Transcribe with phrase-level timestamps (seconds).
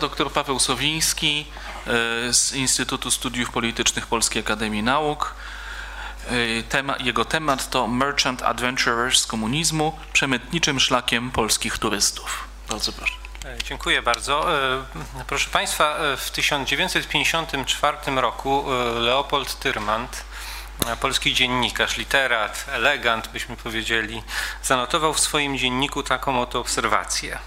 [0.00, 1.46] Dr Paweł Sowiński
[1.86, 5.34] e, z Instytutu Studiów Politycznych Polskiej Akademii Nauk.
[6.26, 12.48] E, tema, jego temat to Merchant Adventurers z komunizmu, przemytniczym szlakiem polskich turystów.
[12.68, 13.14] Bardzo proszę.
[13.44, 14.46] E, dziękuję bardzo.
[15.26, 20.24] Proszę Państwa, w 1954 roku Leopold Tyrmand,
[21.00, 24.22] polski dziennikarz, literat, elegant byśmy powiedzieli,
[24.62, 27.38] zanotował w swoim dzienniku taką oto obserwację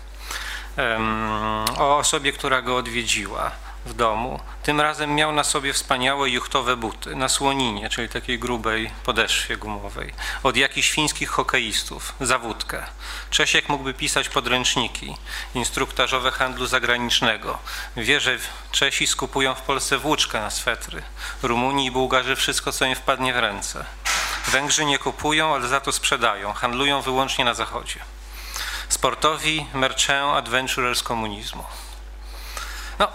[1.78, 3.52] o osobie, która go odwiedziła
[3.86, 4.40] w domu.
[4.64, 10.14] Tym razem miał na sobie wspaniałe juchtowe buty na słoninie, czyli takiej grubej podeszwie gumowej,
[10.44, 12.84] od jakichś fińskich hokeistów, za wódkę.
[13.30, 15.18] Czesiek mógłby pisać podręczniki
[15.56, 17.60] instruktażowe handlu zagranicznego.
[17.98, 18.38] Wie, że
[18.72, 21.02] Czesi skupują w Polsce włóczkę na swetry,
[21.44, 23.86] Rumuni i Bułgarzy wszystko, co im wpadnie w ręce.
[24.48, 28.00] Węgrzy nie kupują, ale za to sprzedają, handlują wyłącznie na zachodzie
[28.94, 31.64] sportowi merchant adventurers komunizmu.
[33.00, 33.08] No,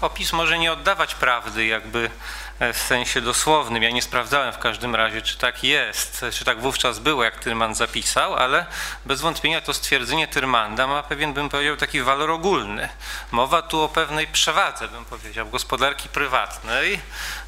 [0.00, 2.10] opis może nie oddawać prawdy, jakby
[2.58, 3.82] e, w sensie dosłownym.
[3.82, 7.74] Ja nie sprawdzałem w każdym razie, czy tak jest, czy tak wówczas było, jak Tyrman
[7.74, 8.66] zapisał, ale
[9.06, 12.88] bez wątpienia to stwierdzenie Tyrmanda ma pewien, bym powiedział, taki walor ogólny.
[13.30, 17.00] Mowa tu o pewnej przewadze, bym powiedział, gospodarki prywatnej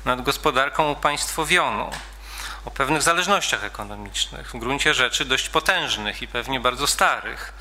[0.05, 1.91] nad gospodarką upaństwowioną
[2.65, 7.53] o pewnych zależnościach ekonomicznych, w gruncie rzeczy dość potężnych i pewnie bardzo starych,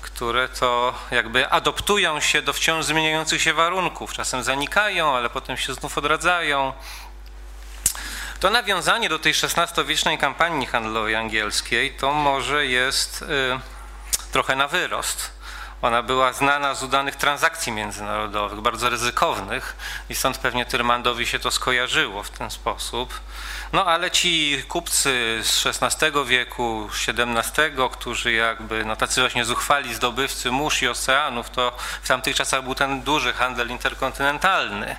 [0.00, 4.12] które to jakby adoptują się do wciąż zmieniających się warunków.
[4.12, 6.72] Czasem zanikają, ale potem się znów odradzają.
[8.40, 13.26] To nawiązanie do tej XVI-wiecznej kampanii handlowej angielskiej to może jest y,
[14.32, 15.39] trochę na wyrost
[15.82, 19.76] ona była znana z udanych transakcji międzynarodowych, bardzo ryzykownych
[20.08, 23.20] i stąd pewnie Tyrmandowi się to skojarzyło w ten sposób.
[23.72, 30.50] No ale ci kupcy z XVI wieku, XVII, którzy jakby, no tacy właśnie zuchwali zdobywcy
[30.50, 34.96] mórz i oceanów, to w tamtych czasach był ten duży handel interkontynentalny.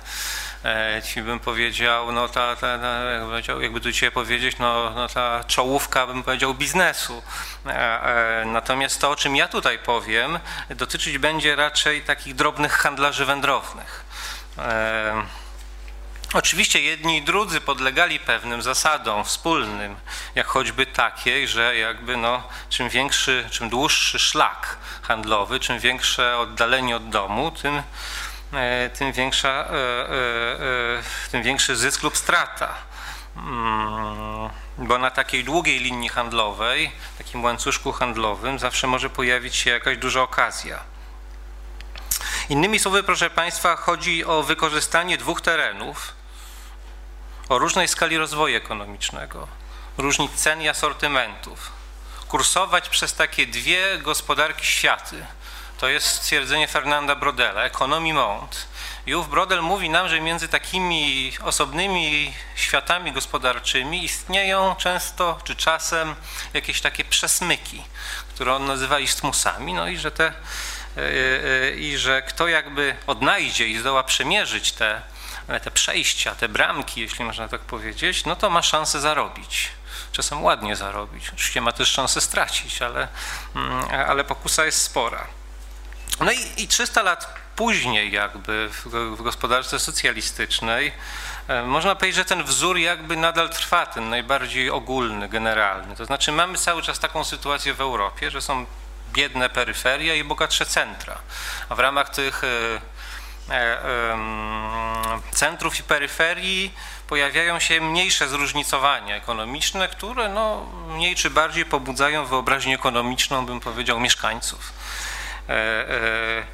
[0.64, 5.44] E, ci bym powiedział, no ta, ta, ta jakby tu dzisiaj powiedzieć, no, no ta
[5.44, 7.22] czołówka, bym powiedział, biznesu.
[7.66, 10.38] E, e, natomiast to, o czym ja tutaj powiem,
[10.70, 14.04] dotyczyć będzie raczej takich drobnych handlarzy wędrownych.
[16.34, 19.96] Oczywiście jedni i drudzy podlegali pewnym zasadom wspólnym,
[20.34, 26.96] jak choćby takiej, że jakby no, czym większy, czym dłuższy szlak handlowy, czym większe oddalenie
[26.96, 27.82] od domu, tym
[28.94, 32.74] tym, większa, e, e, tym większy zysk lub strata.
[33.36, 39.98] Mm, bo na takiej długiej linii handlowej, takim łańcuszku handlowym, zawsze może pojawić się jakaś
[39.98, 40.80] duża okazja.
[42.48, 46.14] Innymi słowy, proszę Państwa, chodzi o wykorzystanie dwóch terenów
[47.48, 49.48] o różnej skali rozwoju ekonomicznego,
[49.98, 51.72] różnic cen i asortymentów,
[52.28, 55.26] kursować przez takie dwie gospodarki światy
[55.82, 58.66] to jest stwierdzenie Fernanda Brodela, Economy Mount.
[59.06, 66.14] I ów Brodel mówi nam, że między takimi osobnymi światami gospodarczymi istnieją często czy czasem
[66.54, 67.82] jakieś takie przesmyki,
[68.34, 70.32] które on nazywa istmusami, no i że te e,
[70.96, 75.02] e, i że kto jakby odnajdzie i zdoła przemierzyć te,
[75.62, 79.70] te przejścia, te bramki, jeśli można tak powiedzieć, no to ma szansę zarobić.
[80.12, 81.28] Czasem ładnie zarobić.
[81.28, 83.08] Oczywiście ma też szansę stracić, ale,
[83.54, 85.41] mm, ale pokusa jest spora.
[86.20, 88.86] No i, i 300 lat później jakby w,
[89.16, 90.92] w gospodarce socjalistycznej
[91.48, 95.96] e, można powiedzieć, że ten wzór jakby nadal trwa, ten najbardziej ogólny, generalny.
[95.96, 98.66] To znaczy mamy cały czas taką sytuację w Europie, że są
[99.12, 101.18] biedne peryferia i bogatsze centra.
[101.68, 102.80] A w ramach tych e,
[103.50, 104.18] e,
[105.32, 106.74] centrów i peryferii
[107.08, 114.00] pojawiają się mniejsze zróżnicowania ekonomiczne, które no, mniej czy bardziej pobudzają wyobraźnię ekonomiczną, bym powiedział,
[114.00, 114.72] mieszkańców.
[115.48, 116.44] E, e,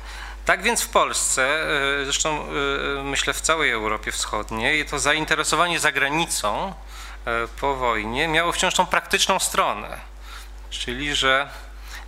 [0.44, 1.42] tak więc w Polsce,
[2.00, 2.46] e, zresztą
[3.04, 6.74] myślę w całej Europie Wschodniej, to zainteresowanie zagranicą
[7.60, 10.00] po wojnie miało wciąż tą praktyczną stronę.
[10.70, 11.48] Czyli, że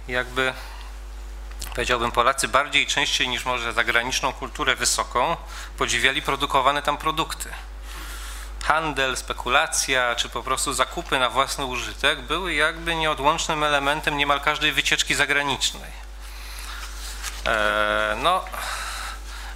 [0.09, 0.53] jakby
[1.75, 5.37] powiedziałbym Polacy bardziej częściej niż może zagraniczną kulturę wysoką
[5.79, 7.49] podziwiali produkowane tam produkty.
[8.65, 14.73] Handel, spekulacja, czy po prostu zakupy na własny użytek były jakby nieodłącznym elementem niemal każdej
[14.73, 16.10] wycieczki zagranicznej.
[17.51, 18.45] E, no,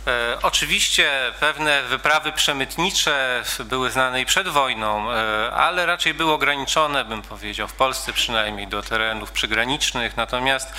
[0.07, 7.05] e, oczywiście pewne wyprawy przemytnicze były znane i przed wojną, e, ale raczej były ograniczone,
[7.05, 10.17] bym powiedział, w Polsce przynajmniej do terenów przygranicznych.
[10.17, 10.73] Natomiast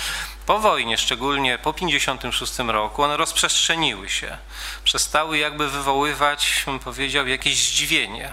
[0.46, 4.36] po wojnie, szczególnie po 1956 roku, one rozprzestrzeniły się.
[4.84, 8.32] Przestały jakby wywoływać, bym powiedział, jakieś zdziwienie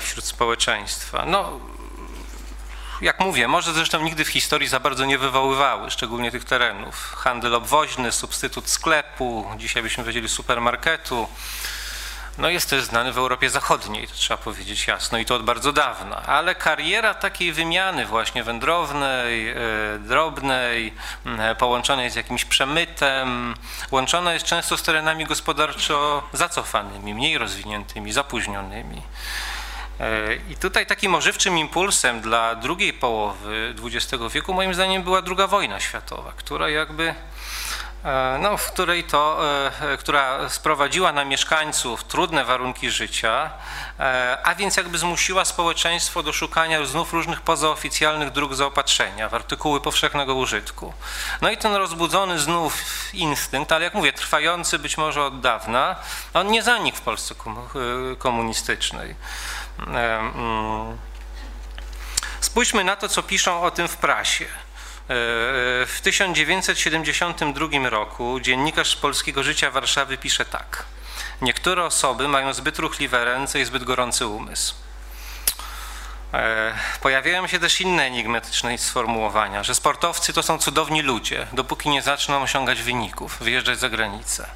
[0.00, 1.24] wśród społeczeństwa.
[1.26, 1.60] No,
[3.00, 7.14] jak mówię, może zresztą nigdy w historii za bardzo nie wywoływały, szczególnie tych terenów.
[7.16, 11.28] Handel obwoźny, substytut sklepu, dzisiaj byśmy powiedzieli supermarketu,
[12.38, 15.72] no jest też znany w Europie Zachodniej, to trzeba powiedzieć jasno i to od bardzo
[15.72, 16.22] dawna.
[16.22, 19.54] Ale kariera takiej wymiany właśnie wędrownej, e,
[19.98, 20.94] drobnej,
[21.58, 23.54] połączonej z jakimś przemytem,
[23.90, 29.02] łączona jest często z terenami gospodarczo zacofanymi, mniej rozwiniętymi, zapóźnionymi.
[30.00, 35.46] E, I tutaj takim ożywczym impulsem dla drugiej połowy XX wieku moim zdaniem była druga
[35.46, 37.14] wojna światowa, która jakby
[38.04, 39.40] E, no, w której to,
[39.80, 43.50] e, która sprowadziła na mieszkańców trudne warunki życia,
[44.44, 50.34] a więc jakby zmusiła społeczeństwo do szukania znów różnych pozaoficjalnych dróg zaopatrzenia w artykuły powszechnego
[50.34, 50.92] użytku.
[51.40, 52.74] No i ten rozbudzony znów
[53.14, 55.96] instynkt, ale jak mówię, trwający być może od dawna,
[56.34, 57.34] on nie zanikł w Polsce
[58.18, 59.14] komunistycznej.
[59.86, 60.98] Mm.
[62.40, 64.44] Spójrzmy na to, co piszą o tym w prasie.
[64.44, 64.48] E,
[65.86, 70.84] w 1972 roku dziennikarz Polskiego Życia Warszawy pisze tak.
[71.42, 74.74] Niektóre osoby mają zbyt ruchliwe ręce i zbyt gorący umysł.
[76.34, 82.02] E, pojawiają się też inne enigmatyczne sformułowania, że sportowcy to są cudowni ludzie, dopóki nie
[82.02, 84.48] zaczną osiągać wyników, wyjeżdżać za granicę.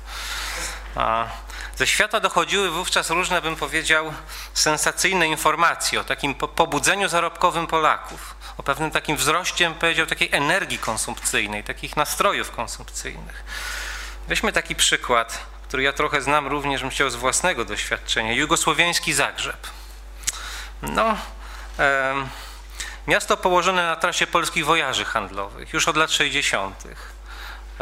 [1.77, 4.13] Ze świata dochodziły wówczas różne, bym powiedział,
[4.55, 11.65] sensacyjne informacje o takim pobudzeniu zarobkowym Polaków o pewnym takim wzroście, powiedział, takiej energii konsumpcyjnej,
[11.65, 13.45] takich nastrojów konsumpcyjnych.
[14.29, 15.39] Weźmy taki przykład,
[15.69, 18.33] który ja trochę znam również, chciał z własnego doświadczenia.
[18.33, 19.67] Jugosłowiański Zagrzeb.
[20.83, 21.17] No,
[21.79, 22.15] e,
[23.07, 26.85] miasto położone na trasie polskich wojaży handlowych już od lat 60.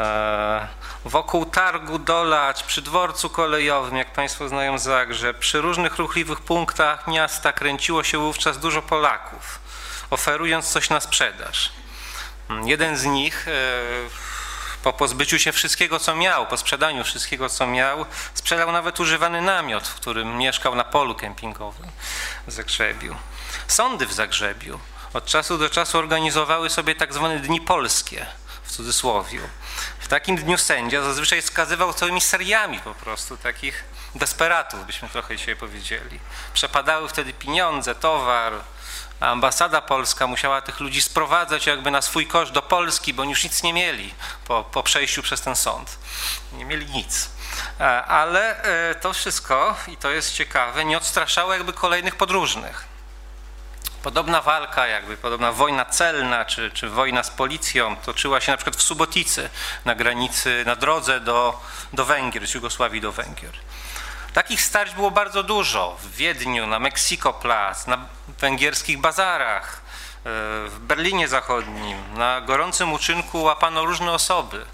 [0.01, 0.67] E,
[1.05, 7.53] wokół targu Dolacz, przy dworcu kolejowym, jak Państwo znają Zagrzeb, przy różnych ruchliwych punktach miasta
[7.53, 9.61] kręciło się wówczas dużo Polaków
[10.11, 11.71] oferując coś na sprzedaż.
[12.63, 13.51] Jeden z nich e,
[14.83, 19.87] po pozbyciu się wszystkiego, co miał, po sprzedaniu wszystkiego, co miał, sprzedał nawet używany namiot,
[19.87, 21.87] w którym mieszkał na polu kempingowym
[22.47, 23.15] w Zagrzebiu.
[23.67, 24.79] Sądy w Zagrzebiu
[25.13, 28.25] od czasu do czasu organizowały sobie tak zwane dni polskie,
[28.63, 29.39] w cudzysłowie.
[29.99, 33.83] W takim dniu sędzia zazwyczaj skazywał całymi seriami po prostu takich
[34.15, 36.19] desperatów, byśmy trochę dzisiaj powiedzieli.
[36.53, 38.53] Przepadały wtedy pieniądze, towar,
[39.19, 43.43] ambasada polska musiała tych ludzi sprowadzać jakby na swój koszt do Polski, bo oni już
[43.43, 44.13] nic nie mieli
[44.45, 45.97] po, po przejściu przez ten sąd.
[46.53, 47.29] Nie mieli nic.
[47.79, 52.90] E, ale e, to wszystko, i to jest ciekawe, nie odstraszało jakby kolejnych podróżnych.
[54.03, 58.75] Podobna walka, jakby podobna wojna celna, czy, czy wojna z policją toczyła się na przykład
[58.75, 59.49] w Suboticy,
[59.85, 61.59] na granicy, na drodze do,
[61.93, 63.51] do Węgier, z Jugosławii do Węgier.
[64.33, 68.05] Takich starć było bardzo dużo w Wiedniu, na Mexico Plaza, na
[68.39, 69.79] węgierskich bazarach, e,
[70.69, 71.97] w Berlinie Zachodnim.
[72.17, 74.65] Na gorącym uczynku łapano różne osoby.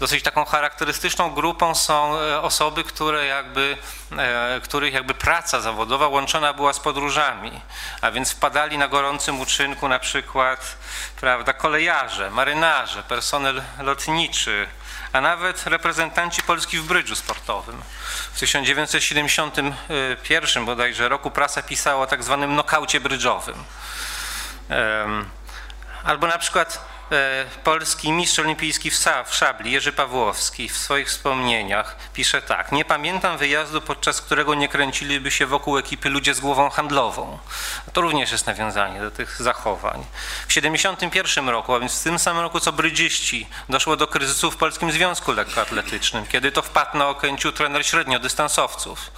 [0.00, 3.76] Dosyć taką charakterystyczną grupą są e, osoby, które jakby,
[4.18, 7.60] e, których jakby praca zawodowa łączona była z podróżami,
[8.00, 10.76] a więc wpadali na gorącym uczynku na przykład
[11.20, 14.68] prawda, kolejarze, marynarze, personel lotniczy,
[15.12, 17.82] a nawet reprezentanci Polski w brydżu sportowym.
[18.32, 23.64] W 1971 bodajże roku prasa pisała o tak zwanym nokaucie brydżowym.
[26.04, 26.97] Albo na przykład
[27.64, 32.72] polski mistrz olimpijski w szabli, Jerzy Pawłowski, w swoich wspomnieniach pisze tak.
[32.72, 37.38] Nie pamiętam wyjazdu, podczas którego nie kręciliby się wokół ekipy ludzie z głową handlową.
[37.92, 40.04] To również jest nawiązanie do tych zachowań.
[40.44, 44.56] W 1971 roku, a więc w tym samym roku co brydziści, doszło do kryzysu w
[44.56, 49.10] Polskim Związku Lekkoatletycznym, kiedy to wpadł na okęciu trener średniodystansowców.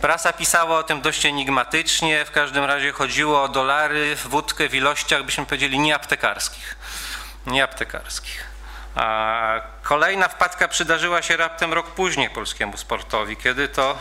[0.00, 5.22] Prasa pisała o tym dość enigmatycznie, w każdym razie chodziło o dolary, wódkę w ilościach,
[5.22, 6.76] byśmy powiedzieli, nieaptekarskich.
[7.46, 8.44] Nieaptekarskich.
[8.94, 13.98] A kolejna wpadka przydarzyła się raptem rok później polskiemu sportowi, kiedy to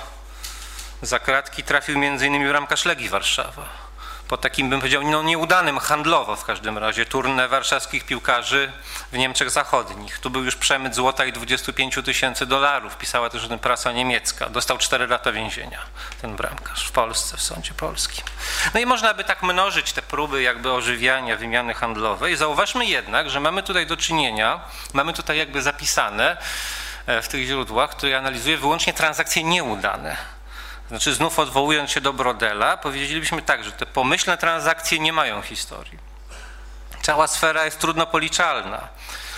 [1.02, 2.48] za kratki trafił m.in.
[2.48, 3.85] bramkarz Legii Warszawa
[4.28, 8.72] po takim, bym powiedział, no nieudanym handlowo w każdym razie, turnę warszawskich piłkarzy
[9.12, 10.20] w Niemczech Zachodnich.
[10.20, 12.98] Tu był już przemyt złota i 25 tysięcy dolarów.
[12.98, 14.50] Pisała też o tym prasa niemiecka.
[14.50, 15.80] Dostał 4 lata więzienia,
[16.22, 18.26] ten bramkarz w Polsce, w sądzie polskim.
[18.74, 22.36] No i można by tak mnożyć te próby jakby ożywiania wymiany handlowej.
[22.36, 24.60] Zauważmy jednak, że mamy tutaj do czynienia,
[24.94, 26.38] mamy tutaj jakby zapisane
[27.06, 30.35] e, w tych źródłach, które analizuje wyłącznie transakcje nieudane
[30.90, 36.00] znaczy znów odwołując się do Brodela, powiedzielibyśmy tak, że te pomyślne transakcje nie mają historii.
[37.02, 38.88] Cała sfera jest trudno policzalna.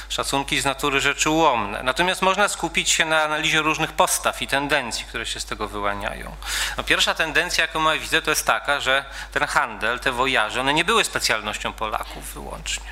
[0.10, 1.84] Szacunki z natury rzeczy ułomne.
[1.84, 6.36] Natomiast można skupić się na analizie różnych postaw i tendencji, które się z tego wyłaniają.
[6.78, 10.74] No pierwsza tendencja, jaką ja widzę, to jest taka, że ten handel, te wojaże, one
[10.74, 12.92] nie były specjalnością Polaków wyłącznie.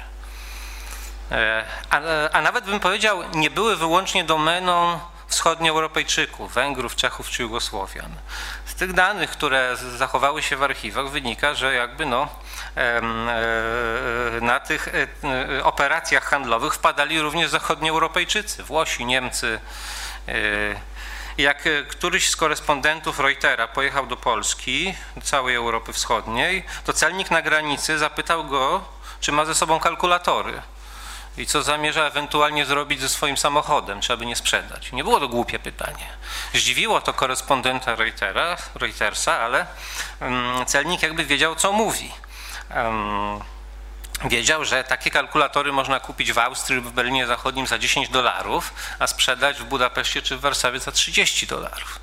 [1.31, 1.99] E, a,
[2.31, 8.11] a nawet bym powiedział, nie były wyłącznie domeną wschodnioeuropejczyków, Węgrów, Czechów czy Jugosłowian.
[8.65, 12.27] Z tych danych, które zachowały się w archiwach wynika, że jakby no,
[12.75, 13.01] e,
[14.41, 19.59] na tych e, operacjach handlowych wpadali również zachodnioeuropejczycy, Włosi, Niemcy.
[21.37, 27.41] Jak któryś z korespondentów Reutera pojechał do Polski, do całej Europy Wschodniej, to celnik na
[27.41, 28.83] granicy zapytał go,
[29.19, 30.61] czy ma ze sobą kalkulatory
[31.37, 34.91] i co zamierza ewentualnie zrobić ze swoim samochodem, czy aby nie sprzedać.
[34.91, 36.07] Nie było to głupie pytanie.
[36.53, 39.67] Zdziwiło to korespondenta Reutera, Reutersa, ale
[40.21, 42.11] um, celnik jakby wiedział, co mówi.
[42.75, 43.39] Um,
[44.25, 48.73] wiedział, że takie kalkulatory można kupić w Austrii lub w Berlinie Zachodnim za 10 dolarów,
[48.99, 51.99] a sprzedać w Budapeszcie czy w Warszawie za 30 dolarów.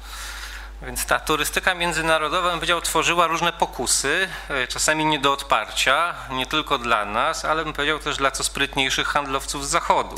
[0.87, 6.47] Więc ta turystyka międzynarodowa, bym powiedział, tworzyła różne pokusy, e, czasami nie do odparcia, nie
[6.47, 10.17] tylko dla nas, ale bym powiedział też dla co sprytniejszych handlowców z zachodu.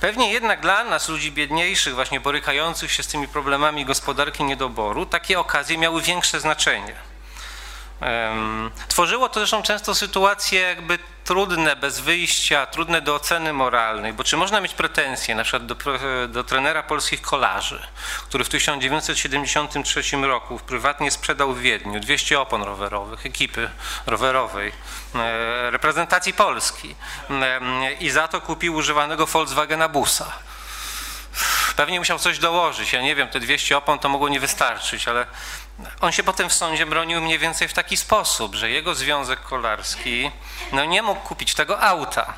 [0.00, 5.40] Pewnie jednak dla nas, ludzi biedniejszych, właśnie borykających się z tymi problemami gospodarki niedoboru, takie
[5.40, 7.11] okazje miały większe znaczenie.
[8.88, 14.36] Tworzyło to zresztą często sytuacje jakby trudne, bez wyjścia, trudne do oceny moralnej, bo czy
[14.36, 15.76] można mieć pretensje na przykład do,
[16.28, 17.86] do trenera polskich kolarzy,
[18.28, 23.70] który w 1973 roku prywatnie sprzedał w Wiedniu 200 opon rowerowych, ekipy
[24.06, 24.72] rowerowej,
[25.14, 26.94] e, reprezentacji Polski
[28.00, 30.32] i za to kupił używanego Volkswagena busa.
[31.74, 35.26] Pewnie musiał coś dołożyć, ja nie wiem, te 200 opon to mogło nie wystarczyć, ale
[36.00, 40.30] on się potem w sądzie bronił mniej więcej w taki sposób, że jego związek kolarski
[40.72, 42.34] no nie mógł kupić tego auta,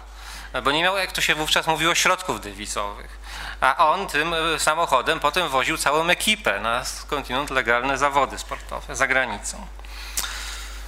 [0.62, 3.18] bo nie miał, jak to się wówczas mówiło, środków dewizowych.
[3.60, 9.06] A on tym e, samochodem potem woził całą ekipę na kontynent legalne zawody sportowe za
[9.06, 9.66] granicą.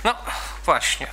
[0.04, 0.14] No
[0.64, 1.06] właśnie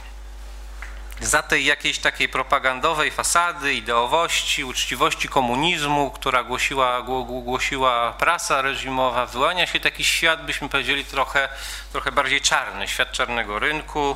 [1.24, 9.68] za tej jakiejś takiej propagandowej fasady, ideowości, uczciwości komunizmu, która głosiła, głosiła prasa reżimowa, wyłania
[9.68, 11.50] się taki świat, byśmy powiedzieli, trochę,
[11.92, 14.15] trochę bardziej czarny, świat czarnego rynku.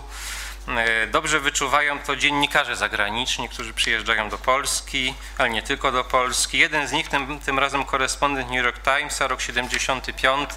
[0.67, 6.57] E, dobrze wyczuwają to dziennikarze zagraniczni, którzy przyjeżdżają do Polski, ale nie tylko do Polski.
[6.57, 10.49] Jeden z nich, tym, tym razem korespondent New York Timesa, rok 75,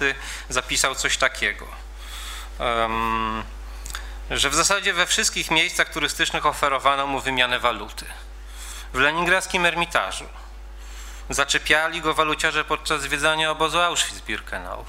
[0.49, 1.67] zapisał coś takiego.
[2.59, 3.43] Um,
[4.31, 8.05] że w zasadzie we wszystkich miejscach turystycznych oferowano mu wymianę waluty.
[8.93, 10.25] W leningradzkim Ermitażu
[11.29, 14.83] zaczepiali go waluciarze podczas zwiedzania obozu Auschwitz-Birkenau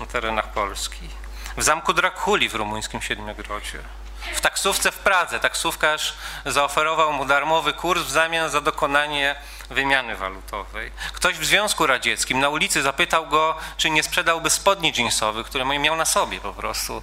[0.00, 1.08] na terenach Polski.
[1.56, 3.78] W zamku Drakuli w rumuńskim Siedmiogrodzie.
[4.34, 6.14] W taksówce w Pradze taksówkarz
[6.46, 9.34] zaoferował mu darmowy kurs w zamian za dokonanie
[9.70, 10.92] wymiany walutowej.
[11.12, 15.96] Ktoś w Związku Radzieckim na ulicy zapytał go, czy nie sprzedałby spodni jeansowych, które miał
[15.96, 17.02] na sobie po prostu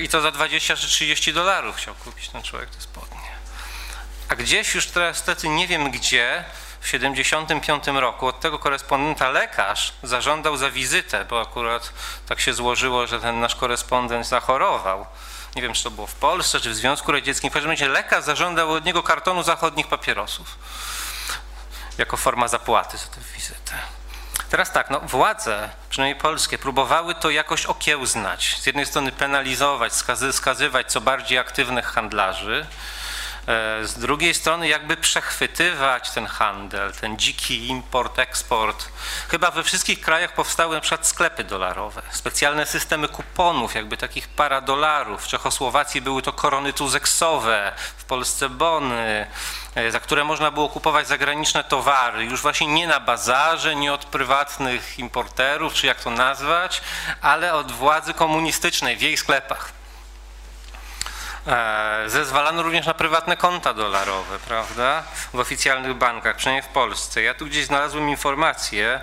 [0.00, 3.34] I to za 20 czy 30 dolarów chciał kupić ten człowiek te spodnie.
[4.28, 6.44] A gdzieś już teraz niestety nie wiem gdzie,
[6.80, 11.92] w 75 roku od tego korespondenta lekarz zażądał za wizytę, bo akurat
[12.26, 15.06] tak się złożyło, że ten nasz korespondent zachorował.
[15.56, 17.50] Nie wiem, czy to było w Polsce, czy w Związku Radzieckim.
[17.50, 20.58] W każdym razie lekarz zażądał od niego kartonu zachodnich papierosów
[21.98, 23.72] jako forma zapłaty za tę wizytę.
[24.50, 28.56] Teraz tak, no, władze, przynajmniej polskie, próbowały to jakoś okiełznać.
[28.60, 32.66] Z jednej strony penalizować, skazy, skazywać co bardziej aktywnych handlarzy,
[33.46, 38.88] e, z drugiej strony jakby przechwytywać ten handel, ten dziki import, eksport.
[39.28, 45.24] Chyba we wszystkich krajach powstały na przykład sklepy dolarowe, specjalne systemy kuponów, jakby takich paradolarów.
[45.24, 49.26] W Czechosłowacji były to korony tuzeksowe, w Polsce bony,
[49.90, 54.98] za które można było kupować zagraniczne towary, już właśnie nie na bazarze, nie od prywatnych
[54.98, 56.82] importerów, czy jak to nazwać,
[57.22, 59.72] ale od władzy komunistycznej w jej sklepach.
[61.46, 65.02] E, zezwalano również na prywatne konta dolarowe, prawda,
[65.32, 67.22] w oficjalnych bankach, przynajmniej w Polsce.
[67.22, 69.00] Ja tu gdzieś znalazłem informację,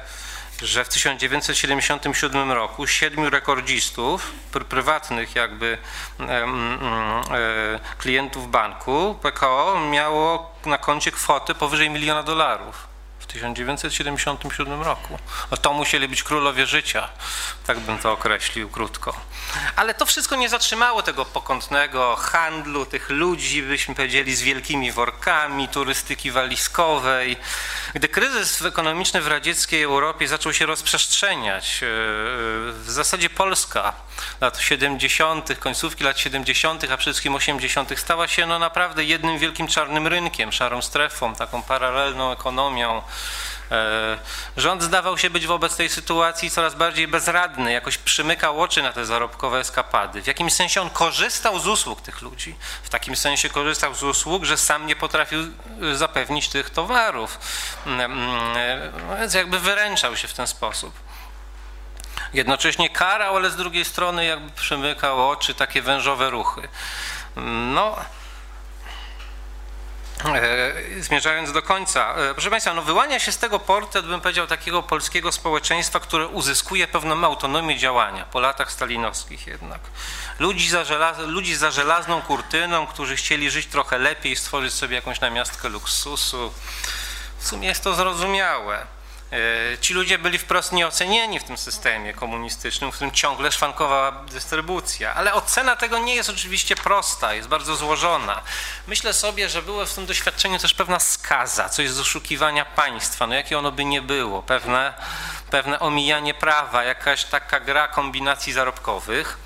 [0.62, 5.78] że w 1977 roku siedmiu rekordzistów, pr prywatnych jakby
[6.20, 12.91] e, e, klientów banku PKO miało na koncie kwotę powyżej miliona dolarów.
[13.32, 15.18] W 1977 roku.
[15.52, 17.10] No to musieli być królowie życia,
[17.68, 19.16] tak bym to określił krótko.
[19.76, 25.68] Ale to wszystko nie zatrzymało tego pokątnego handlu, tych ludzi, byśmy powiedzieli, z wielkimi workami,
[25.68, 27.38] turystyki walizkowej.
[27.94, 31.88] Gdy kryzys ekonomiczny w radzieckiej Europie zaczął się rozprzestrzeniać, e,
[32.72, 33.94] w zasadzie Polska
[34.42, 39.68] lat 70., końcówki lat 70., a przede wszystkim 80., stała się no naprawdę jednym wielkim
[39.68, 43.02] czarnym rynkiem, szarą strefą, taką paralelną ekonomią.
[43.72, 44.18] E,
[44.58, 49.06] rząd zdawał się być wobec tej sytuacji coraz bardziej bezradny, jakoś przymykał oczy na te
[49.06, 50.22] zarobkowe eskapady.
[50.22, 52.56] W jakimś sensie on korzystał z usług tych ludzi.
[52.84, 57.40] W takim sensie korzystał z usług, że sam nie potrafił e, zapewnić tych towarów.
[57.86, 60.94] Mm, mm, e, więc jakby wyręczał się w ten sposób.
[62.34, 66.68] Jednocześnie karał, ale z drugiej strony jakby przymykał oczy, takie wężowe ruchy.
[67.74, 67.96] No,
[71.00, 74.84] zmierzając do końca, e, proszę Państwa, no wyłania się z tego portret, bym powiedział, takiego
[74.84, 79.80] polskiego społeczeństwa, które uzyskuje pewną autonomię działania po latach stalinowskich jednak.
[80.40, 85.22] Ludzi za, żelaz, ludzi za żelazną kurtyną, którzy chcieli żyć trochę lepiej, stworzyć sobie jakąś
[85.22, 86.54] namiastkę luksusu.
[87.38, 88.86] W sumie jest to zrozumiałe.
[89.32, 95.14] E, ci ludzie byli wprost nieocenieni w tym systemie komunistycznym, w którym ciągle szwankowała dystrybucja.
[95.14, 98.42] Ale ocena tego nie jest oczywiście prosta, jest bardzo złożona.
[98.88, 103.36] Myślę sobie, że było w tym doświadczeniu też pewna skaza, coś z oszukiwania państwa, no
[103.36, 104.94] jakie ono by nie było, pewne,
[105.50, 109.38] pewne omijanie prawa, jakaś taka gra kombinacji zarobkowych.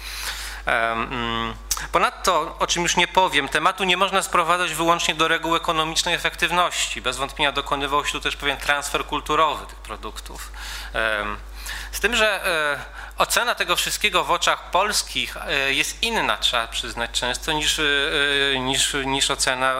[0.67, 1.53] Um,
[1.91, 7.01] Ponadto, o czym już nie powiem, tematu nie można sprowadzać wyłącznie do reguł ekonomicznej efektywności.
[7.01, 10.51] Bez wątpienia dokonywał się tu też pewien transfer kulturowy tych produktów.
[11.91, 12.79] Z tym, że e,
[13.17, 18.95] ocena tego wszystkiego w oczach polskich e, jest inna, trzeba przyznać często, niż, e, niż,
[19.05, 19.75] niż ocena,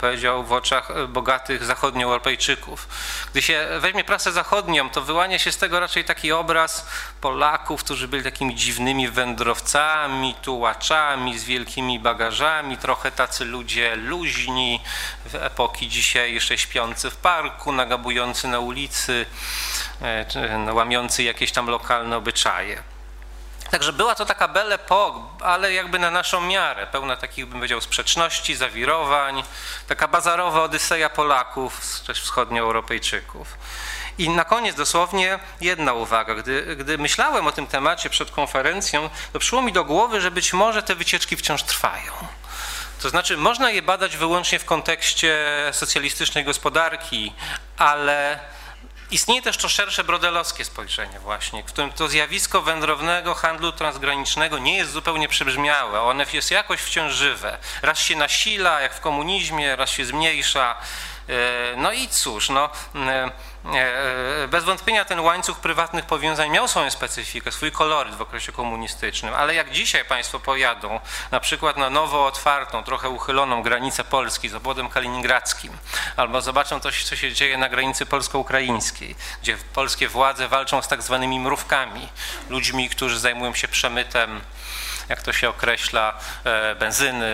[0.00, 2.88] powiedział, w oczach bogatych zachodnioeuropejczyków.
[3.30, 6.86] Gdy się weźmie prasę zachodnią, to wyłania się z tego raczej taki obraz
[7.20, 14.80] Polaków, którzy byli takimi dziwnymi wędrowcami, tułaczami, z wielkimi bagażami, trochę tacy ludzie luźni
[15.26, 19.26] w epoki dzisiejszej, śpiący w parku, nagabujący na ulicy,
[20.72, 22.27] łamiący jakieś tam lokalne obyczaje.
[23.70, 27.80] Także była to taka belle époque, ale jakby na naszą miarę, pełna takich, bym powiedział,
[27.80, 29.42] sprzeczności, zawirowań,
[29.88, 33.58] taka bazarowa odyseja Polaków, też wschodnioeuropejczyków.
[34.18, 36.34] I na koniec dosłownie jedna uwaga.
[36.34, 40.52] Gdy, gdy myślałem o tym temacie przed konferencją, to przyszło mi do głowy, że być
[40.52, 42.12] może te wycieczki wciąż trwają.
[43.02, 47.32] To znaczy, można je badać wyłącznie w kontekście socjalistycznej gospodarki,
[47.76, 48.40] ale
[49.10, 54.76] Istnieje też to szersze brodelowskie spojrzenie właśnie, w którym to zjawisko wędrownego handlu transgranicznego nie
[54.76, 57.58] jest zupełnie przebrzmiałe, one jest jakoś wciąż żywe.
[57.82, 60.76] Raz się nasila, jak w komunizmie, raz się zmniejsza.
[61.28, 61.32] E,
[61.76, 62.70] no i cóż, no,
[64.48, 69.54] bez wątpienia ten łańcuch prywatnych powiązań miał swoją specyfikę, swój koloryt w okresie komunistycznym, ale
[69.54, 74.88] jak dzisiaj Państwo pojadą na przykład na nowo otwartą, trochę uchyloną granicę Polski z obwodem
[74.88, 75.72] kaliningradzkim,
[76.16, 81.02] albo zobaczą coś, co się dzieje na granicy polsko-ukraińskiej, gdzie polskie władze walczą z tak
[81.02, 82.08] zwanymi mrówkami,
[82.48, 84.40] ludźmi, którzy zajmują się przemytem
[85.08, 87.26] jak to się określa, e, benzyny,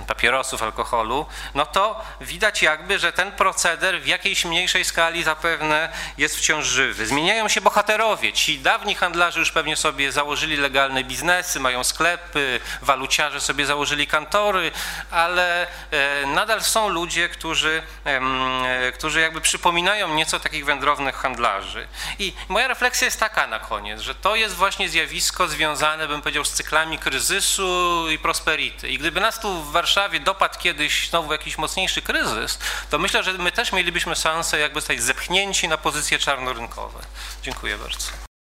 [0.00, 5.88] e, papierosów, alkoholu, no to widać jakby, że ten proceder w jakiejś mniejszej skali zapewne
[6.18, 7.06] jest wciąż żywy.
[7.06, 8.32] Zmieniają się bohaterowie.
[8.32, 14.70] Ci dawni handlarze już pewnie sobie założyli legalne biznesy, mają sklepy, waluciarze sobie założyli kantory,
[15.10, 17.82] ale e, nadal są ludzie, którzy,
[18.94, 21.86] którzy jakby przypominają nieco takich wędrownych handlarzy.
[22.18, 26.52] I moja refleksja jest taka na koniec, że to jest właśnie zjawisko związane, powiedział, z
[26.52, 28.88] cyklami kryzysu i prosperity.
[28.88, 32.58] I gdyby nas tu w Warszawie dopadł kiedyś znowu jakiś mocniejszy kryzys,
[32.90, 36.98] to myślę, że my też mielibyśmy szansę jakby zostać zepchnięci na pozycje czarnorynkowe.
[37.42, 38.31] Dziękuję bardzo.